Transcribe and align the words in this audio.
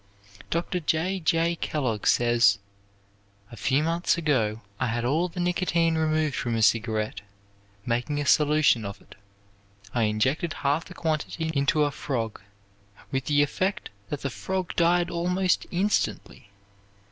Dr. 0.49 0.79
J. 0.79 1.19
J. 1.19 1.55
Kellogg 1.57 2.07
says: 2.07 2.57
"A 3.51 3.55
few 3.55 3.83
months 3.83 4.17
ago 4.17 4.61
I 4.79 4.87
had 4.87 5.05
all 5.05 5.27
the 5.27 5.39
nicotine 5.39 5.95
removed 5.95 6.33
from 6.35 6.55
a 6.55 6.63
cigarette, 6.63 7.21
making 7.85 8.19
a 8.19 8.25
solution 8.25 8.83
of 8.83 8.99
it. 8.99 9.13
I 9.93 10.05
injected 10.05 10.53
half 10.65 10.85
the 10.85 10.95
quantity 10.95 11.51
into 11.53 11.83
a 11.83 11.91
frog, 11.91 12.41
with 13.11 13.25
the 13.25 13.43
effect 13.43 13.91
that 14.09 14.21
the 14.21 14.31
frog 14.31 14.75
died 14.75 15.11
almost 15.11 15.67
instantly. 15.69 16.49